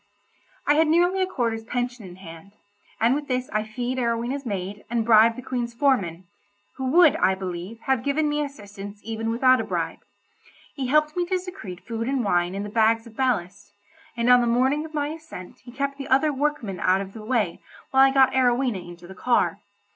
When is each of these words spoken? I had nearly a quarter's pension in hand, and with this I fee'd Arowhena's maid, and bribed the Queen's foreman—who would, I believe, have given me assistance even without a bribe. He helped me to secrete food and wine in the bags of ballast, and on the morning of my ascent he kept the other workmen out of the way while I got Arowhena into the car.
I 0.65 0.73
had 0.73 0.87
nearly 0.87 1.21
a 1.21 1.27
quarter's 1.27 1.63
pension 1.63 2.05
in 2.07 2.15
hand, 2.15 2.53
and 2.99 3.13
with 3.13 3.27
this 3.27 3.51
I 3.53 3.61
fee'd 3.63 3.99
Arowhena's 3.99 4.47
maid, 4.47 4.83
and 4.89 5.05
bribed 5.05 5.35
the 5.35 5.43
Queen's 5.43 5.75
foreman—who 5.75 6.83
would, 6.85 7.15
I 7.17 7.35
believe, 7.35 7.81
have 7.81 8.01
given 8.01 8.27
me 8.27 8.41
assistance 8.43 8.99
even 9.03 9.29
without 9.29 9.61
a 9.61 9.63
bribe. 9.63 9.99
He 10.73 10.87
helped 10.87 11.15
me 11.15 11.27
to 11.27 11.37
secrete 11.37 11.85
food 11.85 12.07
and 12.07 12.23
wine 12.25 12.55
in 12.55 12.63
the 12.63 12.67
bags 12.69 13.05
of 13.05 13.15
ballast, 13.15 13.73
and 14.17 14.27
on 14.27 14.41
the 14.41 14.47
morning 14.47 14.85
of 14.85 14.95
my 14.95 15.09
ascent 15.09 15.59
he 15.59 15.71
kept 15.71 15.99
the 15.99 16.07
other 16.07 16.33
workmen 16.33 16.79
out 16.79 17.01
of 17.01 17.13
the 17.13 17.21
way 17.23 17.61
while 17.91 18.01
I 18.01 18.09
got 18.11 18.33
Arowhena 18.33 18.79
into 18.83 19.05
the 19.05 19.13
car. 19.13 19.59